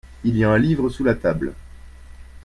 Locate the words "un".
0.49-0.57